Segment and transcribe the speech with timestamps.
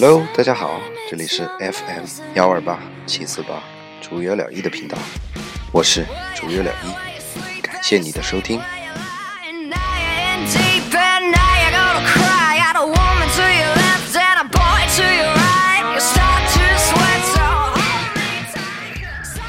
[0.00, 0.80] Hello，大家好，
[1.10, 2.04] 这里是 FM
[2.34, 3.60] 幺二八七四八
[4.00, 4.96] 竹有了一的频道，
[5.72, 6.06] 我是
[6.36, 8.60] 竹有了一，感谢你的收听。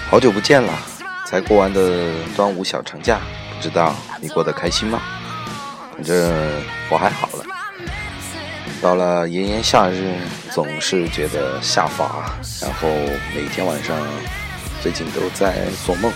[0.10, 0.74] 好久不见了，
[1.28, 3.20] 才过完的端午小长假，
[3.56, 5.00] 不知道你过得开心吗？
[5.94, 6.36] 反正
[6.90, 7.46] 我还好了。
[8.82, 10.16] 到了炎炎夏日，
[10.52, 12.88] 总是觉得下乏，然后
[13.36, 13.98] 每天晚上
[14.82, 16.12] 最近都在做梦。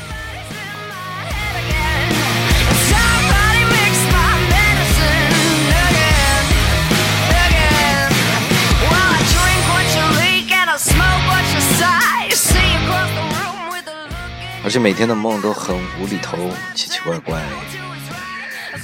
[14.65, 16.37] 而且每天的梦都很无厘头、
[16.73, 17.37] 奇奇怪怪。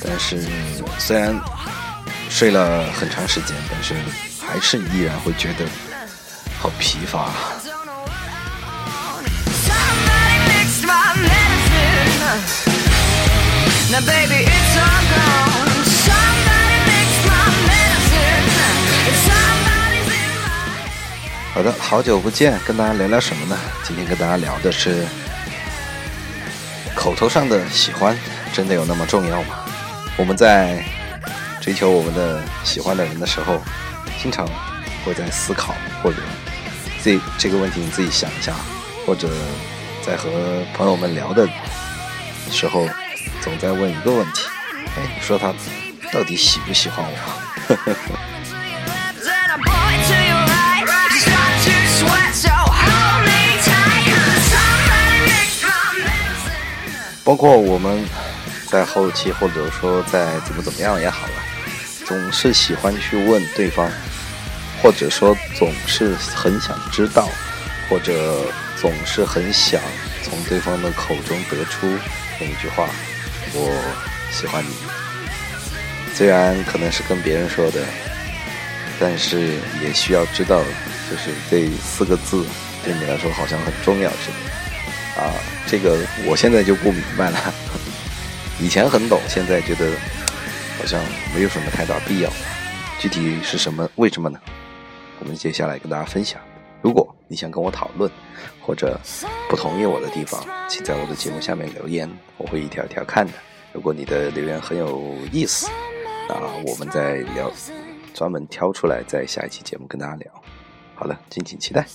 [0.03, 0.45] 但是
[0.97, 1.33] 虽然
[2.30, 3.95] 睡了很长时间，但是
[4.39, 5.66] 还是依然会觉得
[6.58, 7.31] 好疲乏。
[21.53, 23.57] 好的，好久不见，跟大家聊聊什么呢？
[23.83, 25.05] 今天跟大家聊的是。
[26.95, 28.17] 口头上的喜欢
[28.52, 29.59] 真的有那么重要吗？
[30.17, 30.83] 我们在
[31.70, 33.62] 追求我们的喜欢的人的时候，
[34.20, 34.44] 经常
[35.06, 36.17] 会在思考，或者
[37.03, 38.56] 这这个问题你自己想一下，
[39.06, 39.30] 或者
[40.02, 41.47] 在和朋友们聊的
[42.50, 42.90] 时候，
[43.42, 44.47] 总在问一个问题：
[44.97, 45.53] 哎，你说他
[46.12, 47.14] 到底喜不喜欢我？
[57.24, 58.03] 包括我们
[58.66, 61.34] 在后期，或者说在怎么怎么样也好了，
[62.09, 63.88] 总是喜欢去问对方，
[64.81, 67.30] 或者说总是很想知道，
[67.88, 69.80] 或者总是很想
[70.24, 71.88] 从对方的口中得出
[72.40, 72.90] 那一句话
[73.53, 73.72] ：“我
[74.31, 74.74] 喜欢你。”
[76.18, 77.80] 虽然可能是跟别人说的，
[79.00, 80.64] 但是也需要知道，
[81.12, 82.44] 就是这四个字
[82.84, 85.22] 对你来说好像很重要似的。
[85.22, 85.31] 啊，
[85.68, 85.96] 这个
[86.26, 87.53] 我现在就不明白了。
[88.59, 89.91] 以前很懂，现在觉得
[90.89, 91.05] 好像
[91.35, 92.31] 没有什么太大必要。
[93.00, 93.88] 具体是什么？
[93.97, 94.39] 为什么呢？
[95.19, 96.41] 我们接下来跟大家分享。
[96.81, 98.11] 如果你想跟我讨论，
[98.59, 98.99] 或者
[99.47, 103.33] 不同意我的地方，请在我的节目下面留言，我会一条一条看的。
[103.72, 105.69] 如果你的留言很有意思，
[106.28, 106.35] 那
[106.66, 107.51] 我们再聊，
[108.16, 110.44] 专门挑出来，在下一期节目跟大家聊。
[110.95, 111.85] 好了，敬请期待。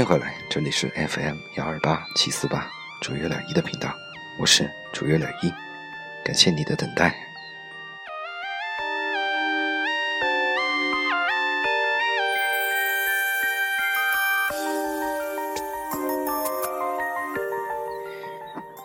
[0.00, 2.66] 欢迎回来，这里是 FM 幺二八七四八
[3.02, 3.94] 主月两一的频道，
[4.38, 5.52] 我是主月两一，
[6.24, 7.14] 感谢你的等待。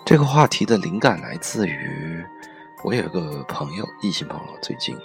[0.04, 2.22] 这个话题的灵感来自于
[2.84, 4.98] 我有一个朋友，异性朋友，最近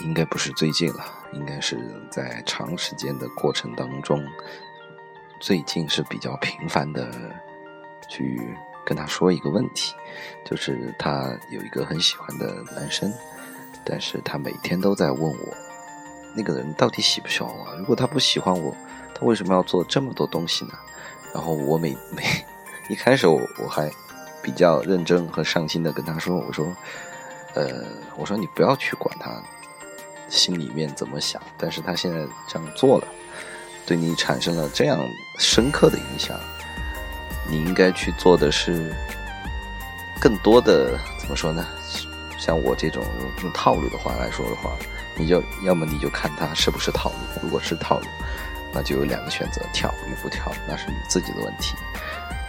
[0.00, 1.78] 应该不是最近了，应该是
[2.10, 4.22] 在长时间的过程当中。
[5.42, 7.10] 最近是比较频繁的
[8.08, 9.92] 去跟他说一个问题，
[10.44, 13.12] 就是他有一个很喜欢的男生，
[13.84, 15.54] 但是他每天都在问我，
[16.36, 17.76] 那个人到底喜不喜欢我？
[17.76, 18.72] 如果他不喜欢我，
[19.16, 20.74] 他为什么要做这么多东西呢？
[21.34, 22.22] 然后我每 每
[22.88, 23.90] 一开始我我还
[24.40, 26.64] 比较认真和上心的跟他说，我说，
[27.54, 27.84] 呃，
[28.16, 29.42] 我说你不要去管他
[30.28, 33.08] 心里面怎么想，但是他现在这样做了。
[33.86, 35.00] 对你产生了这样
[35.38, 36.38] 深刻的影响，
[37.48, 38.94] 你应该去做的是
[40.20, 41.66] 更多的怎么说呢？
[42.38, 43.04] 像我这种
[43.42, 44.70] 用套路的话来说的话，
[45.16, 48.06] 你就要么你就看他是不是套路，如果是套路，
[48.72, 51.76] 那就有两个选择：跳与不跳，那是你自己的问题。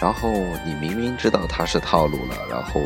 [0.01, 0.31] 然后
[0.65, 2.81] 你明明知道他是套路了，然后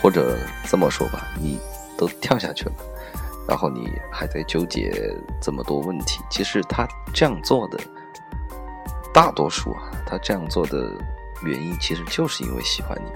[0.00, 0.38] 或者
[0.68, 1.58] 这么说吧，你
[1.96, 2.72] 都跳下去了。
[3.50, 4.92] 然后你还在纠结
[5.40, 7.76] 这么多问题，其实他这样做的
[9.12, 10.96] 大多数啊，他这样做的
[11.42, 13.10] 原因其实就是因为喜欢你。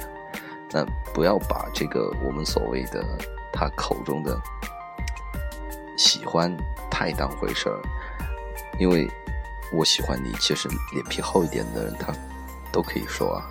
[0.73, 0.85] 那
[1.15, 3.05] 不要把这个我们所谓的
[3.53, 4.37] 他口中的
[5.97, 6.53] 喜欢
[6.91, 7.81] 太当回事儿，
[8.77, 9.09] 因为
[9.73, 12.13] 我喜欢你，其实脸皮厚一点的人他
[12.73, 13.47] 都可以说啊。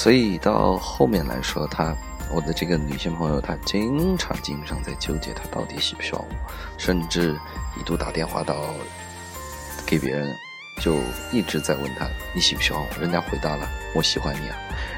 [0.00, 1.94] 所以到后面来说，她
[2.32, 6.34] 我的这个女性朋友，她经常经常在纠结，她到底喜不喜欢我，
[6.78, 7.38] 甚至
[7.78, 8.56] 一度打电话到
[9.84, 10.34] 给别人，
[10.80, 10.96] 就
[11.30, 14.56] 一直在问他你喜不喜欢我，人家回答了我喜欢你啊，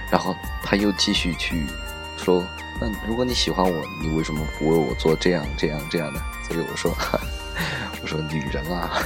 [0.08, 1.66] 然后他又继续去
[2.16, 2.44] 说，
[2.80, 6.20] 那如果你喜欢我，你为什么不为我做这样这样这样的？
[6.46, 6.96] 所以我说，
[8.00, 9.02] 我说女人啊。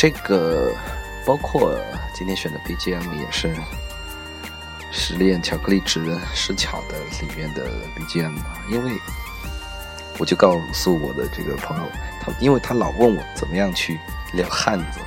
[0.00, 0.72] 这个
[1.26, 1.76] 包括
[2.14, 3.48] 今天选的 BGM 也是
[4.92, 8.32] 《失恋巧克力之人》失巧的里面的 BGM
[8.70, 8.92] 因为
[10.16, 11.84] 我就告诉我的这个朋友，
[12.20, 13.98] 他因为他老问我怎么样去
[14.34, 15.00] 撩汉子，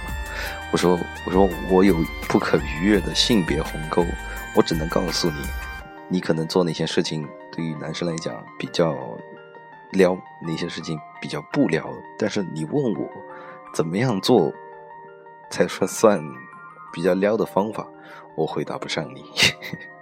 [0.74, 1.96] 我说我说我有
[2.28, 4.06] 不可逾越的性别鸿沟，
[4.54, 5.38] 我只能告诉你，
[6.10, 8.94] 你可能做哪些事情对于男生来讲比较
[9.92, 11.90] 撩，哪些事情比较不撩，
[12.20, 13.10] 但是你问我。
[13.74, 14.52] 怎么样做
[15.52, 16.20] 才说算
[16.92, 17.86] 比较撩的方法？
[18.36, 19.24] 我回答不上你。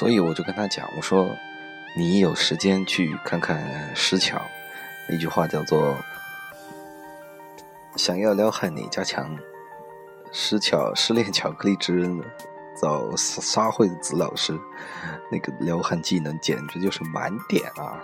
[0.00, 1.36] 所以我就跟他讲，我说，
[1.94, 4.40] 你有时间去看看石桥，
[5.06, 5.94] 那句话叫做
[7.96, 9.36] “想要撩汉哪家强”，
[10.32, 12.18] 石桥失恋巧克力之人
[12.80, 14.58] 找沙惠子老师，
[15.30, 18.00] 那个撩汉技能简直就是满点啊！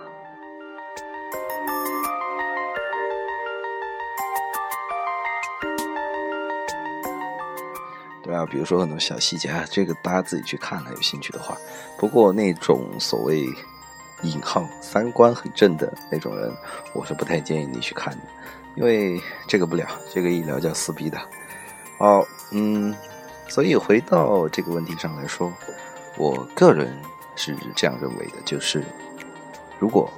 [8.26, 11.56] 对啊，比如说很多小细节啊，这个大家自己去看了，有兴趣的话。
[11.96, 13.46] 不过那种所谓
[14.23, 16.52] 引号三观很正的那种人，
[16.93, 18.23] 我是不太建议你去看的，
[18.75, 21.17] 因为这个不了，这个一聊叫撕逼的。
[21.99, 22.93] 好，嗯，
[23.46, 25.52] 所以回到这个问题上来说，
[26.19, 26.93] 我个人
[27.37, 28.84] 是这样认为的，就是
[29.79, 30.11] 如果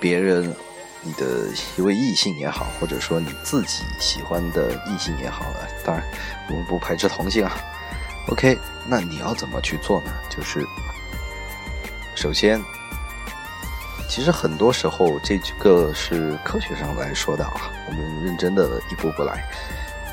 [0.00, 0.54] 别人。
[1.04, 5.44] 你的一位异性也好，或者说你自己喜欢的异性也好，
[5.84, 6.02] 当然
[6.48, 7.52] 我们不排斥同性啊。
[8.28, 8.58] OK，
[8.88, 10.10] 那你要怎么去做呢？
[10.30, 10.66] 就是
[12.14, 12.58] 首先，
[14.08, 19.44] 其实很多时候这个是科学上来说的啊，我们认真的一步步来。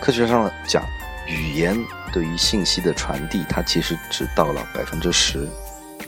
[0.02, 0.84] 科学上讲，
[1.26, 1.78] 语言
[2.12, 5.48] 对于信息的传递，它其实只到了百分之十，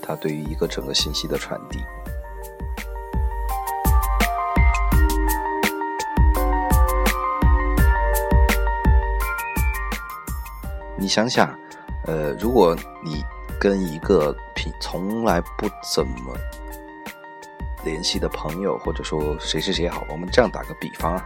[0.02, 1.80] 它对于一个整个信息的传递。
[11.04, 11.54] 你想想，
[12.06, 12.74] 呃，如果
[13.04, 13.22] 你
[13.60, 16.34] 跟一个平从来不怎么
[17.84, 21.26] 联系的朋友，或者说谁谁谁好，我们这样打个比方啊，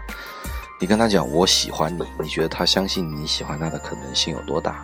[0.82, 4.84] 你跟他讲我喜欢你，你觉得他相信你喜欢他的可能性有多大？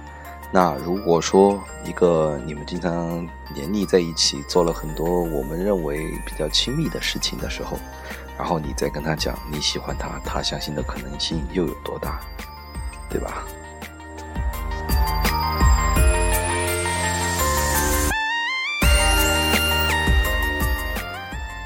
[0.51, 7.79] 那如果说一个你们经常黏腻在一起，做了很多我们认为比较亲密的事情的时候，
[8.38, 12.20] 然后你再跟他讲你喜欢他，他相信的可能性又有多大？
[13.10, 13.44] 对吧？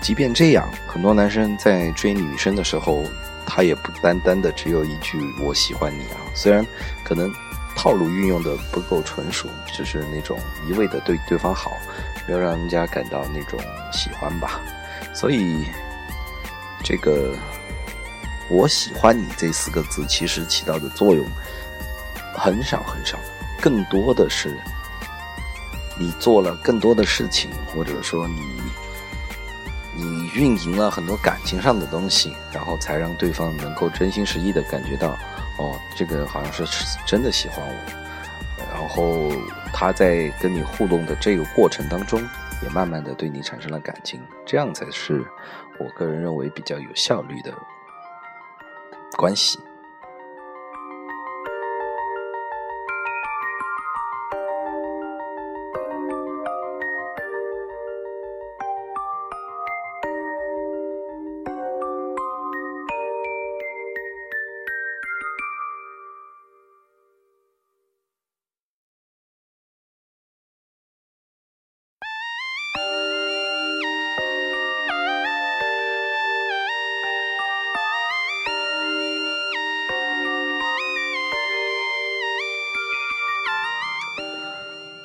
[0.01, 3.03] 即便这样，很多男生在追女生的时候，
[3.45, 6.17] 他也不单单的只有一句“我喜欢你”啊。
[6.33, 6.65] 虽然
[7.03, 7.29] 可能
[7.75, 11.73] 套路运用的不够纯熟，只是那种一味的对对方好，
[12.25, 13.59] 没有让人家感到那种
[13.91, 14.61] 喜欢吧。
[15.13, 15.65] 所以，
[16.85, 17.35] 这个
[18.49, 21.25] “我喜欢你”这四个字其实起到的作用
[22.37, 23.17] 很少很少，
[23.61, 24.55] 更多的是
[25.97, 28.61] 你做了更多的事情，或者说你。
[29.99, 35.17] 你运营了很多感情上的东西，然后才让对方能够真心实意的感觉到，
[35.57, 36.63] 哦，这个好像是
[37.03, 37.73] 真的喜欢我，
[38.71, 39.31] 然后
[39.73, 42.21] 他在跟你互动的这个过程当中，
[42.61, 45.25] 也慢慢的对你产生了感情，这样才是
[45.79, 47.51] 我个人认为比较有效率的
[49.17, 49.57] 关系。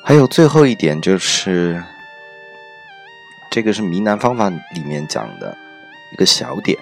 [0.05, 1.81] 还有最后一点就是，
[3.49, 5.57] 这个是迷男方法里面讲的
[6.11, 6.77] 一个小点，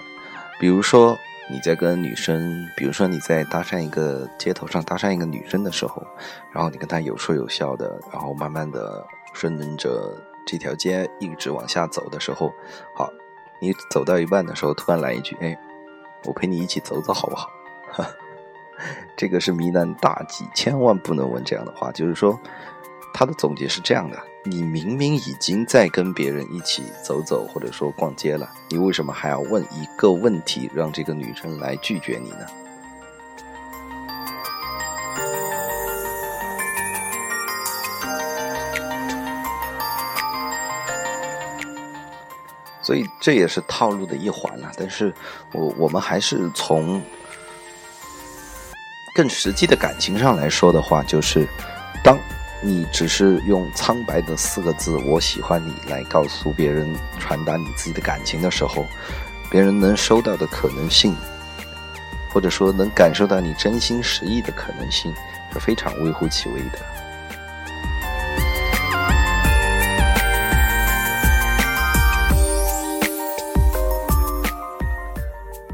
[0.59, 1.15] 比如说
[1.47, 6.03] 你在跟女生，比如说你在搭讪一个街头上搭讪一个女生的时候，
[6.51, 12.51] 然后你跟她有说有笑的，然后慢慢的顺着这条街一直往下走的时候，
[12.95, 13.07] 好，
[13.59, 15.55] 你走到一半的时候突然来一句，哎，
[16.25, 17.51] 我陪你一起走走好不好？
[17.91, 18.09] 哈
[19.15, 22.39] 这个是迷男大忌，千万不能问这样的话，就是说。
[23.21, 32.47] 他的总结是这样的：你明明已经在跟别人一起走走，或者说逛街了，你为什么还要问一个问题，让这个女生来拒绝你呢？
[42.81, 44.71] 所以这也是套路的一环了。
[44.75, 45.13] 但是
[45.51, 46.99] 我我们还是从
[49.13, 51.47] 更实际的感情上来说的话，就是
[52.03, 52.17] 当。
[52.63, 58.85] 你只是用苍白的四个字“我喜欢你”来告诉别人、传达你自己的感情的时候，
[59.49, 61.15] 别人能收到的可能性，
[62.31, 65.11] 或者说能感受到你真心实意的可能性，
[65.51, 66.79] 是非常微乎其微的。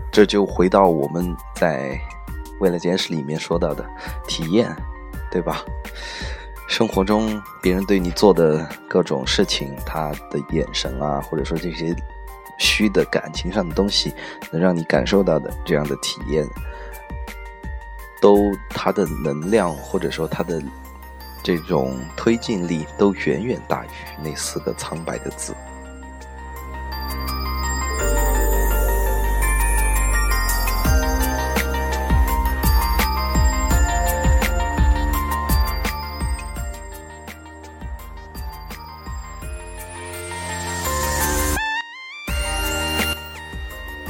[0.10, 1.90] 这就回到我们在
[2.62, 3.86] 《未来简史》里面说到的
[4.26, 4.74] 体验，
[5.30, 5.62] 对吧？
[6.68, 11.96] 生活中别人对你做的各种事情，他的眼神啊，或者说这些
[12.60, 14.14] 虚的感情上的东西，
[14.52, 16.46] 能让你感受到的这样的体验，
[18.22, 20.62] 都他的能量或者说他的
[21.42, 23.90] 这种推进力，都远远大于
[24.22, 25.56] 那四个苍白的字。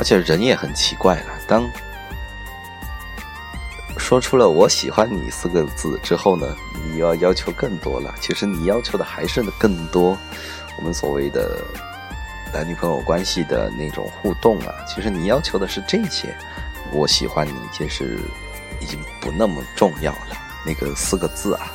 [0.07, 1.69] 且人也很奇怪了，当
[3.97, 6.47] 说出了“我喜欢你”四个字之后呢，
[6.89, 8.15] 你要要求更多了。
[8.21, 10.17] 其实你要求的还是更多，
[10.77, 11.61] 我们所谓的
[12.53, 14.73] 男女朋友关系的那种互动啊。
[14.87, 16.33] 其实你要求的是这些
[16.93, 18.17] ，“我喜欢你”其实
[18.79, 20.37] 已经不那么重要了。
[20.65, 21.73] 那个四个字啊。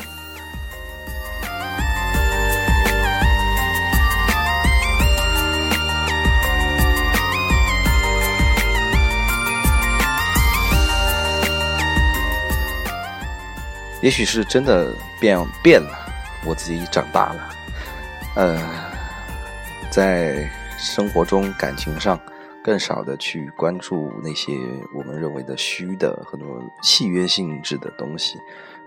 [14.02, 15.97] 也许是真的变变了，
[16.44, 17.50] 我自己长大了，
[18.35, 18.61] 呃，
[19.90, 22.18] 在生活中感情上
[22.64, 24.52] 更少的去关注那些
[24.92, 28.38] 我们认为的虚的很多契约性质的东西，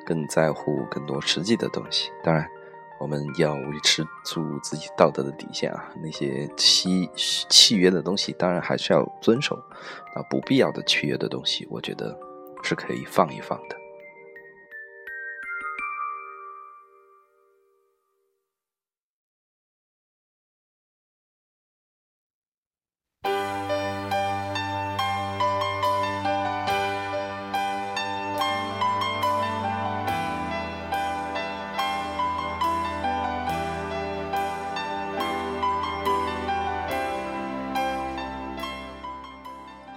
[0.06, 2.12] 更在乎更多实际的东西。
[2.22, 2.46] 当然，
[3.00, 9.56] 我们要维持住自己道德的底线啊，那些契契约的东西当然还是要遵守，
[10.14, 12.18] 啊，不必要的契约的东西，我觉得
[12.64, 13.78] 是可以放一放的。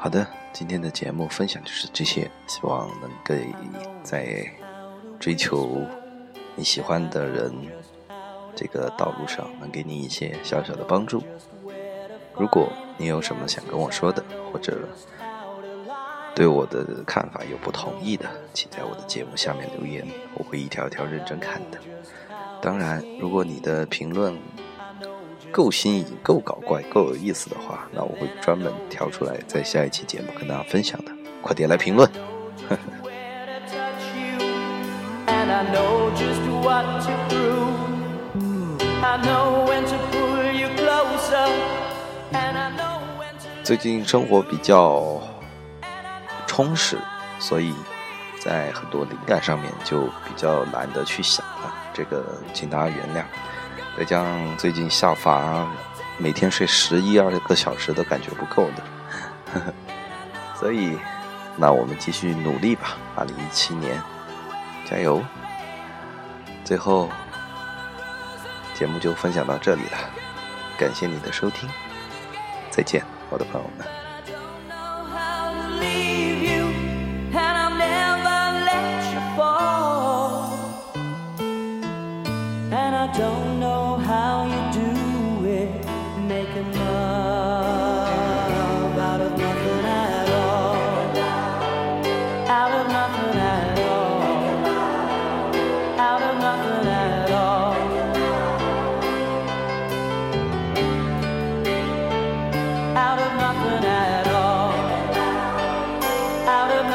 [0.01, 3.49] 好的，今天的节目分享就是这些，希望能给
[4.05, 4.49] 在
[5.19, 5.85] 追求
[6.55, 7.53] 你喜欢的人
[8.55, 11.21] 这个道路上能给你一些小小的帮助。
[12.37, 14.89] 如果你有什么想跟我说的，或者
[16.33, 18.25] 对我的看法有不同意的，
[18.55, 21.79] 请在我的节目下面留言，我会一条一条认真看的。
[22.63, 24.39] 当然，如果你的评论，
[25.51, 31.13] 够新颖、够搞怪、够有意思的话，那我会专门挑出来，在下一期节目跟大家分享的。
[31.41, 32.09] 快点来评论！
[43.65, 45.21] 最近生活比较
[46.47, 46.99] 充实，
[47.39, 47.75] 所以
[48.41, 53.25] 在很多灵感上面就比较懒得去想了，这个请大家原谅。
[53.99, 55.67] 再加上最近下发，
[56.19, 59.75] 每天睡十一二个小时都感觉不够的，
[60.55, 60.97] 所以，
[61.57, 62.97] 那我们继续努力吧。
[63.17, 64.01] 二零一七年，
[64.89, 65.21] 加油！
[66.65, 67.09] 最后，
[68.73, 69.99] 节目就分享到这里了，
[70.79, 71.69] 感谢你的收听，
[72.71, 74.08] 再见，我的朋友们。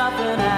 [0.03, 0.52] nothing else.